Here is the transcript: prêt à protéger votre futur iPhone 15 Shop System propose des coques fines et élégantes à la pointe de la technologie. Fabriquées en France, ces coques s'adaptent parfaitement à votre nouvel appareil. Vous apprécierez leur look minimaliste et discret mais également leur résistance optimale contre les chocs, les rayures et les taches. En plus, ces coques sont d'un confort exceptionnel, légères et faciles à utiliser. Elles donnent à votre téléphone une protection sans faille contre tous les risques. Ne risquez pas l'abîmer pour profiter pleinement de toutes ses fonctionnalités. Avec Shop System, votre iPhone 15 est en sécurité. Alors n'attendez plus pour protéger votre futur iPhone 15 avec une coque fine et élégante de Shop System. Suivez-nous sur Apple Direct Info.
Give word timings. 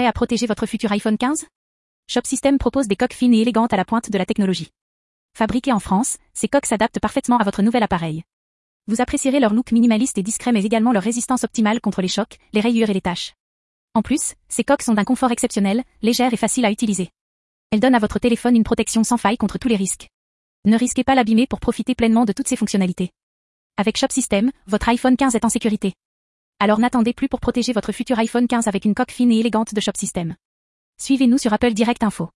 prêt 0.00 0.06
à 0.06 0.14
protéger 0.14 0.46
votre 0.46 0.64
futur 0.64 0.90
iPhone 0.92 1.18
15 1.18 1.44
Shop 2.08 2.22
System 2.24 2.56
propose 2.56 2.88
des 2.88 2.96
coques 2.96 3.12
fines 3.12 3.34
et 3.34 3.42
élégantes 3.42 3.74
à 3.74 3.76
la 3.76 3.84
pointe 3.84 4.10
de 4.10 4.16
la 4.16 4.24
technologie. 4.24 4.70
Fabriquées 5.36 5.74
en 5.74 5.78
France, 5.78 6.16
ces 6.32 6.48
coques 6.48 6.64
s'adaptent 6.64 7.00
parfaitement 7.00 7.36
à 7.36 7.44
votre 7.44 7.60
nouvel 7.60 7.82
appareil. 7.82 8.22
Vous 8.86 9.02
apprécierez 9.02 9.40
leur 9.40 9.52
look 9.52 9.72
minimaliste 9.72 10.16
et 10.16 10.22
discret 10.22 10.52
mais 10.52 10.64
également 10.64 10.92
leur 10.92 11.02
résistance 11.02 11.44
optimale 11.44 11.82
contre 11.82 12.00
les 12.00 12.08
chocs, 12.08 12.38
les 12.54 12.62
rayures 12.62 12.88
et 12.88 12.94
les 12.94 13.02
taches. 13.02 13.34
En 13.92 14.00
plus, 14.00 14.36
ces 14.48 14.64
coques 14.64 14.80
sont 14.80 14.94
d'un 14.94 15.04
confort 15.04 15.32
exceptionnel, 15.32 15.84
légères 16.00 16.32
et 16.32 16.38
faciles 16.38 16.64
à 16.64 16.70
utiliser. 16.70 17.10
Elles 17.70 17.80
donnent 17.80 17.94
à 17.94 17.98
votre 17.98 18.18
téléphone 18.18 18.56
une 18.56 18.64
protection 18.64 19.04
sans 19.04 19.18
faille 19.18 19.36
contre 19.36 19.58
tous 19.58 19.68
les 19.68 19.76
risques. 19.76 20.08
Ne 20.64 20.78
risquez 20.78 21.04
pas 21.04 21.14
l'abîmer 21.14 21.46
pour 21.46 21.60
profiter 21.60 21.94
pleinement 21.94 22.24
de 22.24 22.32
toutes 22.32 22.48
ses 22.48 22.56
fonctionnalités. 22.56 23.10
Avec 23.76 23.98
Shop 23.98 24.12
System, 24.12 24.50
votre 24.66 24.88
iPhone 24.88 25.18
15 25.18 25.34
est 25.34 25.44
en 25.44 25.50
sécurité. 25.50 25.92
Alors 26.62 26.78
n'attendez 26.78 27.14
plus 27.14 27.30
pour 27.30 27.40
protéger 27.40 27.72
votre 27.72 27.90
futur 27.90 28.18
iPhone 28.18 28.46
15 28.46 28.68
avec 28.68 28.84
une 28.84 28.94
coque 28.94 29.12
fine 29.12 29.32
et 29.32 29.40
élégante 29.40 29.72
de 29.72 29.80
Shop 29.80 29.96
System. 29.96 30.34
Suivez-nous 31.00 31.38
sur 31.38 31.54
Apple 31.54 31.72
Direct 31.72 32.04
Info. 32.04 32.28